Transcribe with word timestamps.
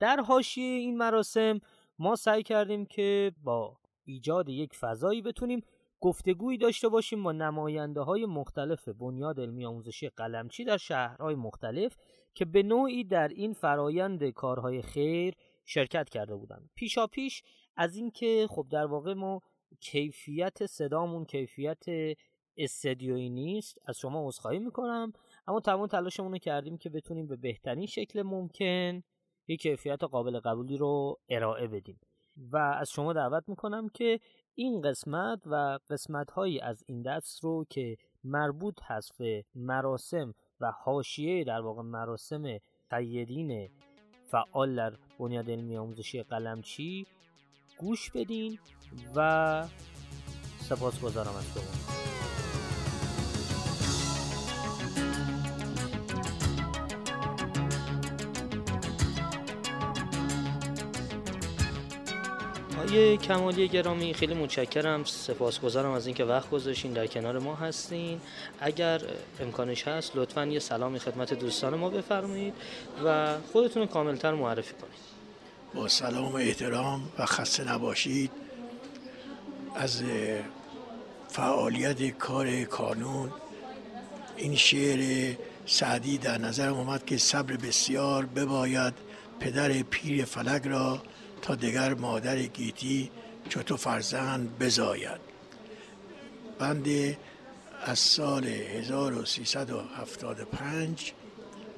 در 0.00 0.20
حاشیه 0.20 0.78
این 0.78 0.96
مراسم 0.96 1.60
ما 1.98 2.16
سعی 2.16 2.42
کردیم 2.42 2.86
که 2.86 3.32
با 3.42 3.76
ایجاد 4.04 4.48
یک 4.48 4.74
فضایی 4.74 5.22
بتونیم 5.22 5.60
گفتگویی 6.00 6.58
داشته 6.58 6.88
باشیم 6.88 7.22
با 7.22 7.32
نماینده 7.32 8.00
های 8.00 8.26
مختلف 8.26 8.88
بنیاد 8.88 9.40
علمی 9.40 9.64
آموزشی 9.64 10.08
قلمچی 10.08 10.64
در 10.64 10.76
شهرهای 10.76 11.34
مختلف 11.34 11.96
که 12.34 12.44
به 12.44 12.62
نوعی 12.62 13.04
در 13.04 13.28
این 13.28 13.52
فرایند 13.52 14.30
کارهای 14.30 14.82
خیر 14.82 15.34
شرکت 15.64 16.08
کرده 16.08 16.36
بودند. 16.36 16.70
پیشا 16.74 17.06
پیش 17.06 17.42
از 17.76 17.96
اینکه 17.96 18.46
خب 18.50 18.66
در 18.70 18.86
واقع 18.86 19.14
ما 19.14 19.40
کیفیت 19.80 20.66
صدامون 20.66 21.24
کیفیت 21.24 21.84
استدیویی 22.56 23.30
نیست 23.30 23.78
از 23.86 23.98
شما 23.98 24.28
عذرخواهی 24.28 24.58
می‌کنم 24.58 25.12
اما 25.46 25.60
تمام 25.60 25.86
تلاشمون 25.86 26.32
رو 26.32 26.38
کردیم 26.38 26.78
که 26.78 26.90
بتونیم 26.90 27.26
به 27.26 27.36
بهترین 27.36 27.86
شکل 27.86 28.22
ممکن 28.22 29.02
یک 29.50 29.60
کیفیت 29.60 30.04
قابل 30.04 30.40
قبولی 30.40 30.76
رو 30.76 31.18
ارائه 31.28 31.66
بدیم. 31.66 32.00
و 32.52 32.56
از 32.56 32.90
شما 32.90 33.12
دعوت 33.12 33.48
می‌کنم 33.48 33.88
که 33.88 34.20
این 34.54 34.80
قسمت 34.80 35.42
و 35.46 35.78
قسمت 35.90 36.30
هایی 36.30 36.60
از 36.60 36.84
این 36.86 37.02
دست 37.02 37.44
رو 37.44 37.66
که 37.70 37.96
مربوط 38.24 38.78
هست 38.82 39.18
به 39.18 39.44
مراسم 39.54 40.34
و 40.60 40.70
حاشیه 40.70 41.44
در 41.44 41.60
واقع 41.60 41.82
مراسم 41.82 42.58
قیدین 42.90 43.70
فعال 44.26 44.76
در 44.76 44.96
بنیاد 45.18 45.50
علمی 45.50 45.76
آموزشی 45.76 46.22
قلمچی 46.22 47.06
گوش 47.78 48.10
بدین 48.10 48.58
و 49.16 49.68
سپاس 50.58 51.00
گذارم 51.00 51.34
از 51.36 51.54
شما. 51.54 52.29
آقای 62.80 63.16
کمالی 63.16 63.68
گرامی. 63.68 64.14
خیلی 64.14 64.34
متشکرم. 64.34 65.04
سپاسگزارم 65.04 65.90
از 65.90 66.06
اینکه 66.06 66.24
وقت 66.24 66.50
گذاشتین. 66.50 66.92
در 66.92 67.06
کنار 67.06 67.38
ما 67.38 67.54
هستین. 67.54 68.20
اگر 68.60 69.00
امکانش 69.40 69.88
هست 69.88 70.16
لطفا 70.16 70.46
یه 70.46 70.58
سلامی 70.58 70.98
خدمت 70.98 71.34
دوستان 71.34 71.74
ما 71.74 71.90
بفرمایید 71.90 72.54
و 73.04 73.36
خودتون 73.52 73.82
رو 73.82 73.88
کاملتر 73.88 74.34
معرفی 74.34 74.74
کنید. 74.74 75.00
با 75.74 75.88
سلام 75.88 76.32
و 76.32 76.36
احترام 76.36 77.08
و 77.18 77.26
خسته 77.26 77.72
نباشید. 77.72 78.30
از 79.76 80.02
فعالیت 81.28 82.18
کار 82.18 82.64
کانون 82.64 83.32
این 84.36 84.56
شعر 84.56 85.34
سعدی 85.66 86.18
در 86.18 86.38
نظر 86.38 86.68
اومد 86.68 87.06
که 87.06 87.18
صبر 87.18 87.56
بسیار 87.56 88.26
بباید 88.26 88.94
پدر 89.40 89.82
پیر 89.82 90.24
فلک 90.24 90.62
را 90.66 91.02
تا 91.42 91.54
دیگر 91.54 91.94
مادر 91.94 92.42
گیتی 92.42 93.10
چطور 93.48 93.76
فرزند 93.76 94.58
بزاید. 94.58 95.20
بند 96.58 97.16
از 97.84 97.98
سال 97.98 98.46
1375 98.46 101.12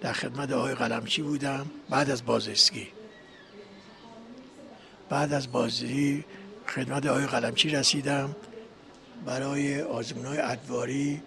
در 0.00 0.12
خدمت 0.12 0.52
آقای 0.52 0.74
قلمچی 0.74 1.22
بودم 1.22 1.70
بعد 1.90 2.10
از 2.10 2.24
بازرسی. 2.24 2.88
بعد 5.08 5.32
از 5.32 5.52
بازی 5.52 6.24
خدمت 6.66 7.06
آقای 7.06 7.26
قلمچی 7.26 7.68
رسیدم 7.68 8.36
برای 9.26 9.82
آزمون 9.82 10.26
های 10.26 10.38
ادواری 10.38 11.22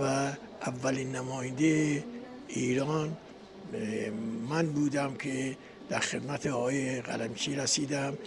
و 0.00 0.32
اولین 0.66 1.16
نماینده 1.16 2.04
ایران 2.48 3.16
من 4.48 4.66
بودم 4.66 5.14
که 5.14 5.56
در 5.88 5.98
خدمت 5.98 6.46
آقای 6.46 7.00
قلمچی 7.00 7.56
رسیدم. 7.56 8.18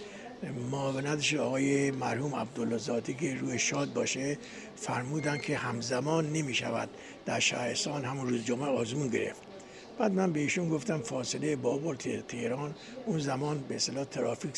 معاونتش 0.70 1.34
آقای 1.34 1.90
مرحوم 1.90 2.34
عبدالله 2.34 3.00
که 3.00 3.34
روی 3.34 3.58
شاد 3.58 3.92
باشه 3.92 4.38
فرمودن 4.76 5.38
که 5.38 5.56
همزمان 5.56 6.32
نمی 6.32 6.54
شود 6.54 6.88
در 7.26 7.40
شهرستان 7.40 8.04
همون 8.04 8.28
روز 8.28 8.44
جمعه 8.44 8.68
آزمون 8.68 9.08
گرفت. 9.08 9.42
بعد 9.98 10.12
من 10.12 10.32
به 10.32 10.40
ایشون 10.40 10.68
گفتم 10.68 10.98
فاصله 10.98 11.56
بابل 11.56 11.96
تهران 12.28 12.74
اون 13.06 13.18
زمان 13.18 13.58
به 13.68 13.74
اصطلاح 13.74 14.04
ترافیک 14.04 14.56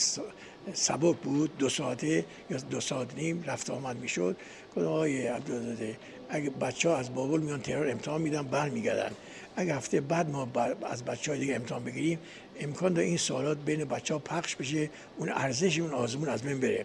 سبک 0.72 1.16
بود 1.16 1.58
دو 1.58 1.68
ساعته 1.68 2.24
یا 2.50 2.56
دو 2.56 2.80
ساعت 2.80 3.14
نیم 3.14 3.44
رفت 3.46 3.70
آمد 3.70 3.96
می‌شد. 3.96 4.36
گفتم 4.68 4.88
آقای 4.88 5.26
عبدالزاده 5.26 5.96
اگه 6.28 6.50
بچه 6.50 6.88
ها 6.88 6.96
از 6.96 7.14
بابل 7.14 7.40
میان 7.40 7.62
تهران 7.62 7.90
امتحان 7.90 8.22
میدن 8.22 8.42
برمیگردن. 8.42 9.12
اگه 9.56 9.74
هفته 9.74 10.00
بعد 10.00 10.30
ما 10.30 10.48
از 10.90 11.04
بچه 11.04 11.30
های 11.30 11.40
دیگه 11.40 11.54
امتحان 11.54 11.84
بگیریم 11.84 12.18
امکان 12.60 12.92
داره 12.92 13.06
این 13.06 13.16
سوالات 13.16 13.58
بین 13.58 13.84
بچه 13.84 14.14
ها 14.14 14.20
پخش 14.20 14.56
بشه 14.56 14.90
اون 15.18 15.28
ارزش 15.28 15.78
اون 15.78 15.90
آزمون 15.90 16.28
از 16.28 16.42
بین 16.42 16.60
بره. 16.60 16.84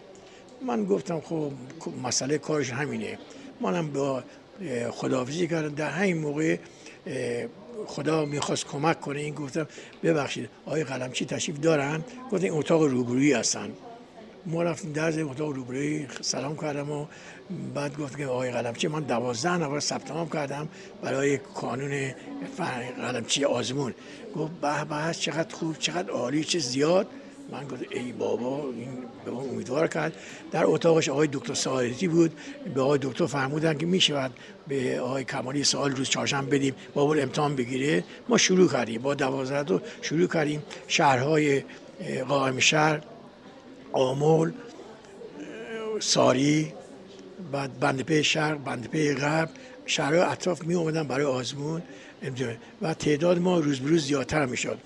من 0.66 0.84
گفتم 0.84 1.20
خب 1.20 1.52
مسئله 2.02 2.38
کارش 2.38 2.70
همینه. 2.70 3.18
منم 3.60 3.92
با 3.92 4.24
خداحافظی 4.90 5.48
کردم. 5.48 5.74
در 5.74 5.90
همین 5.90 6.18
موقع 6.18 6.58
خدا 7.86 8.24
می‌خواست 8.24 8.66
کمک 8.66 9.00
کنه. 9.00 9.20
این 9.20 9.34
گفتم 9.34 9.66
ببخشید 10.02 10.48
آقای 10.66 10.84
قلمچی 10.84 11.24
تشریف 11.24 11.60
دارن؟ 11.60 12.04
گفتن 12.32 12.44
این 12.44 12.52
اتاق 12.52 12.82
روبرویی 12.82 13.32
هستن. 13.32 13.72
ما 14.46 14.62
رفتیم 14.62 14.92
در 14.92 15.22
اتاق 15.22 15.48
روبروی 15.48 16.06
سلام 16.20 16.56
کردم 16.56 16.90
و 16.90 17.06
بعد 17.74 17.98
گفت 17.98 18.16
که 18.18 18.26
آقای 18.26 18.50
قلمچی 18.50 18.88
من 18.88 19.00
دوازده 19.00 19.56
نفر 19.56 19.80
ثبت 19.80 20.32
کردم 20.32 20.68
برای 21.02 21.38
کانون 21.38 22.14
قلمچی 22.96 23.44
آزمون. 23.44 23.94
گفت 24.36 24.52
به 24.52 24.84
به 24.84 25.14
چقدر 25.14 25.54
خوب 25.54 25.78
چقدر 25.78 26.10
عالی 26.10 26.44
چه 26.44 26.58
زیاد. 26.58 27.06
من 27.52 27.64
گفت 27.64 27.82
ای 27.90 28.12
بابا 28.12 28.62
این 28.76 28.88
به 29.24 29.30
ما 29.30 29.40
امیدوار 29.40 29.88
کرد. 29.88 30.12
در 30.52 30.64
اتاقش 30.66 31.08
آقای 31.08 31.28
دکتر 31.32 31.54
سعادتی 31.54 32.08
بود. 32.08 32.32
به 32.74 32.80
آقای 32.80 32.98
دکتر 33.02 33.26
فرمودن 33.26 33.78
که 33.78 33.86
می 33.86 34.00
شود 34.00 34.30
به 34.68 35.00
آقای 35.00 35.24
کمالی 35.24 35.64
سال 35.64 35.96
روز 35.96 36.08
چهارشنبه 36.08 36.58
بدیم 36.58 36.74
بابا 36.94 37.14
امتحان 37.14 37.56
بگیره. 37.56 38.04
ما 38.28 38.38
شروع 38.38 38.68
کردیم. 38.68 39.02
با 39.02 39.14
دوازده 39.14 39.80
شروع 40.02 40.26
کردیم. 40.26 40.62
شهرهای 40.88 41.62
قائم 42.28 42.58
شهر 42.58 43.00
آمول 43.96 44.52
ساری 46.00 46.72
بعد 47.52 47.80
بندپه 47.80 48.22
شرق 48.22 48.64
بندپه 48.64 49.14
غرب 49.14 49.50
شهرهای 49.86 50.20
اطراف 50.20 50.62
می 50.62 50.74
اومدن 50.74 51.02
برای 51.02 51.24
آزمون. 51.24 51.82
و 52.82 52.94
تعداد 52.94 53.38
ما 53.38 53.58
روز 53.58 53.80
به 53.80 53.88
روز 53.88 54.06
زیادتر 54.06 54.46
می 54.46 54.56
شد. 54.56 54.78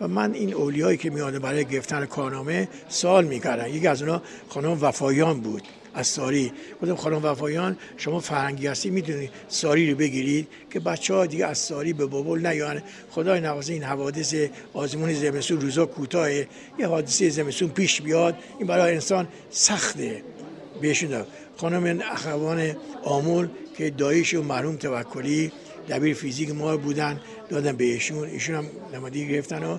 و 0.00 0.08
من 0.08 0.34
این 0.34 0.54
اولیایی 0.54 0.96
که 0.96 1.10
میاده 1.10 1.38
برای 1.38 1.64
گرفتن 1.64 2.06
کارنامه 2.06 2.68
سوال 2.88 3.24
می‌کردن 3.24 3.68
یکی 3.68 3.86
از 3.86 4.02
اونا 4.02 4.22
خانم 4.48 4.78
وفایان 4.80 5.40
بود. 5.40 5.62
از 5.94 6.06
ساری. 6.06 6.52
گفتم 6.82 6.94
خانم 6.94 7.24
وفایان 7.24 7.76
شما 7.96 8.20
فرنگی 8.20 8.66
هستی 8.66 8.90
می‌دونید 8.90 9.30
ساری 9.48 9.90
رو 9.90 9.96
بگیرید 9.96 10.48
که 10.70 10.80
بچه 10.80 11.14
ها 11.14 11.26
دیگه 11.26 11.46
از 11.46 11.58
ساری 11.58 11.92
به 11.92 12.06
بابل 12.06 12.46
نیان 12.46 12.82
خدای 13.10 13.40
نوازه 13.40 13.72
این 13.72 13.82
حوادث 13.82 14.34
آزمون 14.72 15.14
زمستون 15.14 15.60
روزا 15.60 15.86
کوتاه. 15.86 16.32
یه 16.78 16.86
حادثه 16.88 17.28
زمستون 17.28 17.68
پیش 17.68 18.02
بیاد 18.02 18.34
این 18.58 18.66
برای 18.66 18.94
انسان 18.94 19.28
سخته. 19.50 20.22
بهشون 20.80 21.24
خانم 21.56 22.00
اخوان 22.12 22.76
آمول 23.04 23.48
که 23.76 23.90
دایش 23.90 24.34
و 24.34 24.42
مرحوم 24.42 24.76
توکلی 24.76 25.52
دبیر 25.88 26.14
فیزیک 26.14 26.50
ما 26.50 26.76
بودن 26.76 27.20
دادن 27.48 27.76
به 27.76 27.84
ایشون 27.84 28.28
ایشون 28.28 28.54
هم 28.54 28.66
نمادی 28.94 29.28
گرفتن 29.28 29.64
و 29.64 29.78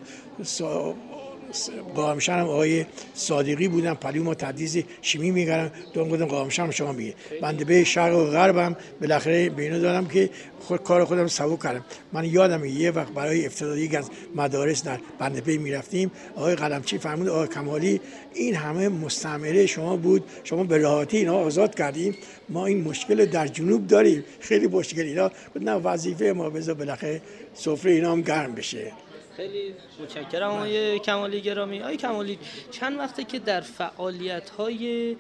قائمشن 1.96 2.34
هم 2.34 2.46
آقای 2.46 2.86
صادقی 3.14 3.68
بودن 3.68 3.94
پلی 3.94 4.20
ما 4.20 4.36
تدریس 4.36 4.78
شیمی 5.02 5.32
میگردم 5.32 5.72
دون 5.94 6.10
گفتم 6.10 6.26
قائمشن 6.26 6.72
شما 6.72 6.92
میگه 6.92 7.14
بنده 7.42 7.66
به 7.66 7.84
شرق 7.84 8.16
و 8.16 8.26
غربم 8.26 8.76
بالاخره 9.02 9.50
به 9.50 9.64
اینو 9.64 9.80
دارم 9.80 10.08
که 10.08 10.30
خود 10.60 10.84
کار 10.84 11.06
خودم 11.06 11.28
سبو 11.28 11.58
کردم. 11.58 11.86
من 12.14 12.26
یادم 12.26 12.66
یه 12.66 12.92
وقت 12.92 13.14
برای 13.14 13.46
افتادایی 13.46 13.86
یک 13.86 13.96
از 13.96 14.10
مدارس 14.36 14.84
در 14.84 15.00
بنده 15.20 15.42
پی 15.42 15.58
می‌رفتیم. 15.58 16.12
آقای 16.36 16.56
قلمچی 16.56 16.98
فرمود 16.98 17.28
آقای 17.28 17.48
کمالی 17.48 18.02
این 18.34 18.56
همه 18.56 18.90
مستعمره 18.90 19.66
شما 19.66 19.98
بود. 19.98 20.24
شما 20.44 20.64
به 20.64 20.78
راحتی 20.78 21.18
اینا 21.18 21.36
آزاد 21.36 21.76
کردیم. 21.76 22.16
ما 22.50 22.66
این 22.66 22.84
مشکل 22.84 23.26
در 23.26 23.48
جنوب 23.48 23.88
داریم. 23.88 24.24
خیلی 24.40 24.68
مشکل 24.68 25.02
اینا. 25.02 25.32
نه 25.62 25.72
وظیفه 25.72 26.26
ما 26.26 26.50
بذار 26.50 26.76
بالاخره 26.76 27.22
سفره 27.54 27.92
اینا 27.92 28.12
هم 28.12 28.22
گرم 28.22 28.56
بشه. 28.56 28.92
خیلی 29.38 29.74
متشکرم. 30.00 30.50
آقای 30.50 31.00
کمالی 31.00 31.42
گرامی. 31.42 31.80
آقای 31.80 31.98
کمالی 31.98 32.40
چند 32.72 33.00
وقته 33.00 33.24
که 33.24 33.40
در 33.40 33.62
فعالیت 33.62 34.50
های 34.50 35.16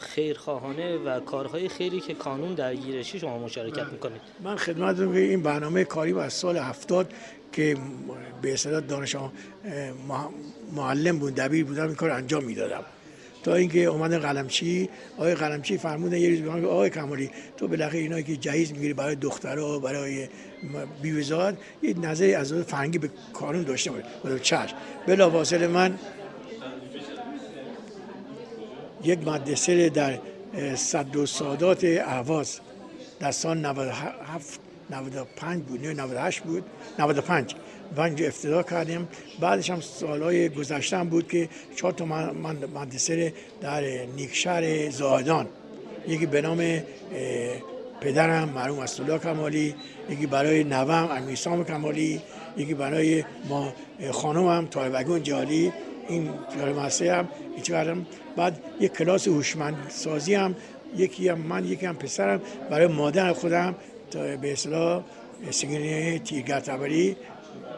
خیرخواهانه 0.00 0.96
و 0.96 1.20
کارهای 1.20 1.68
خیری 1.68 2.00
که 2.00 2.14
کانون 2.14 2.54
درگیرشی 2.54 3.18
شما 3.18 3.38
مشارکت 3.38 3.86
می‌کنید؟ 3.92 4.20
من 4.42 4.56
خدمت 4.56 4.96
که 4.96 5.18
این 5.18 5.42
برنامه 5.42 5.84
کاری 5.84 6.12
از 6.12 6.32
سال 6.32 6.56
هفتاد 6.56 7.12
که 7.52 7.76
به 8.42 8.52
اصطلاح 8.52 8.80
دانش 8.80 9.16
معلم 10.72 11.18
بود 11.18 11.34
دبیر 11.34 11.64
بودم 11.64 11.86
این 11.86 11.94
کار 11.94 12.10
انجام 12.10 12.44
می‌دادم. 12.44 12.84
تا 13.46 13.54
اینکه 13.54 13.84
اومد 13.84 14.14
قلمچی 14.14 14.88
آقای 15.16 15.34
قلمچی 15.34 15.78
فرمودن 15.78 16.16
یه 16.16 16.30
روز 16.30 16.40
به 16.40 16.68
آقای 16.68 16.90
کمالی 16.90 17.30
تو 17.56 17.68
بالاخره 17.68 17.98
اینایی 17.98 18.24
که 18.24 18.36
جهیز 18.36 18.72
می‌گیری 18.72 18.94
برای 18.94 19.14
دخترها 19.14 19.78
برای 19.78 20.28
بیوزاد 21.02 21.58
یه 21.82 21.98
نظری 21.98 22.34
از 22.34 22.52
فرنگی 22.52 22.98
به 22.98 23.10
کانون 23.32 23.62
داشته 23.62 23.90
باید 23.90 24.42
چشم. 24.42 24.76
بلا 25.06 25.30
واصل 25.30 25.66
من 25.66 25.98
یک 29.04 29.28
مدرسه 29.28 29.88
در 29.88 30.18
صد 30.74 31.16
و 31.16 31.26
سادات 31.26 31.84
اهواز 31.84 32.60
در 33.20 33.30
سال 33.30 33.58
97 33.58 34.60
95 34.90 35.62
بود 35.62 35.86
98 35.86 36.40
بود 36.40 36.64
95 36.98 37.54
و 37.96 38.00
اینجا 38.00 38.26
افتدا 38.26 38.62
کردیم. 38.62 39.08
بعدش 39.40 39.70
هم 39.70 39.80
سالهای 39.80 40.48
گذشته 40.48 41.04
بود 41.04 41.28
که 41.28 41.48
چهار 41.76 41.92
تا 41.92 42.04
مدرسه 42.74 43.32
در 43.60 44.06
نیکشهر 44.16 44.90
زاهدان. 44.90 45.46
یکی 46.08 46.26
به 46.26 46.40
نام 46.40 46.82
پدرم 48.00 48.48
مرحوم 48.48 48.78
اسدالله 48.78 49.18
کمالی. 49.18 49.74
یکی 50.10 50.26
برای 50.26 50.64
نوام 50.64 51.10
امیرسام 51.10 51.64
کمالی. 51.64 52.20
یکی 52.56 52.74
برای 52.74 53.24
ما 53.48 53.72
خانومم 54.10 54.66
طالبگون 54.66 55.22
جالی 55.22 55.72
این 56.08 56.30
جالب 56.58 56.78
هم 56.78 57.28
کردم 57.64 58.06
بعد 58.36 58.60
یک 58.80 58.92
کلاس 58.92 59.28
هوشمند 59.28 59.76
سازی 59.88 60.34
هم 60.34 60.54
یکی 60.96 61.28
هم 61.28 61.38
من 61.38 61.64
یکی 61.64 61.86
هم 61.86 61.96
پسرم. 61.96 62.40
برای 62.70 62.86
مادر 62.86 63.32
خودم 63.32 63.74
به 64.40 64.52
اصلاح 64.52 65.02
سگینه 65.50 66.18
تیرگرتبری 66.18 67.16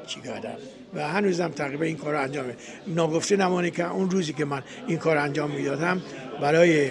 چی 0.07 0.21
کردم 0.21 0.57
و 0.95 1.09
هنوزم 1.09 1.49
تقریبا 1.49 1.85
این 1.85 1.97
کار 1.97 2.13
رو 2.13 2.23
انجام 2.23 2.45
ناگفته 2.87 3.37
نمانه 3.37 3.71
که 3.71 3.91
اون 3.91 4.11
روزی 4.11 4.33
که 4.33 4.45
من 4.45 4.63
این 4.87 4.99
کار 4.99 5.17
انجام 5.17 5.51
می‌دادم 5.51 6.03
برای 6.41 6.91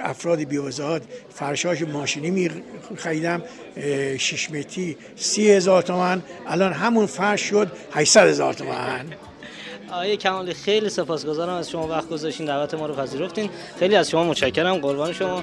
افراد 0.00 0.38
بیوزاد 0.38 1.02
فرشاش 1.34 1.82
ماشینی 1.82 2.30
می 2.30 2.50
خریدم 2.96 3.42
شش 4.18 4.50
متری 4.50 4.96
سی 5.16 5.50
هزار 5.50 5.82
تومن 5.82 6.22
الان 6.46 6.72
همون 6.72 7.06
فرش 7.06 7.40
شد 7.40 7.72
800 7.92 8.28
هزار 8.28 8.54
تومن 8.54 9.06
آقای 9.90 10.16
کمالی 10.16 10.54
خیلی 10.54 10.88
سپاسگزارم 10.88 11.54
از 11.54 11.70
شما 11.70 11.86
وقت 11.86 12.08
گذاشتین 12.08 12.46
دعوت 12.46 12.74
ما 12.74 12.86
رو 12.86 12.94
پذیرفتین. 12.94 13.50
خیلی 13.78 13.96
از 13.96 14.10
شما 14.10 14.24
متشکرم 14.24 14.76
قربان 14.76 15.12
شما. 15.12 15.42